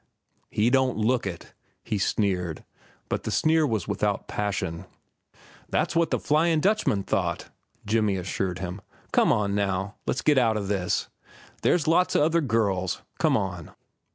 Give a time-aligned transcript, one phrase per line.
[0.49, 1.53] "He don't look it,"
[1.83, 2.63] he sneered;
[3.07, 4.85] but the sneer was without passion.
[5.69, 7.51] "That's what the Flyin' Dutchman thought,"
[7.85, 8.81] Jimmy assured him.
[9.11, 11.07] "Come on, now, let's get outa this.
[11.61, 13.03] There's lots of other girls.
[13.19, 13.73] Come on."